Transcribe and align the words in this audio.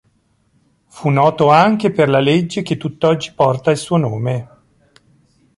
Fu 0.87 1.09
noto 1.09 1.51
anche 1.51 1.91
per 1.91 2.09
la 2.09 2.19
legge 2.19 2.63
che 2.63 2.75
tutt'oggi 2.75 3.33
porta 3.33 3.69
il 3.69 3.77
suo 3.77 3.97
nome. 3.97 4.49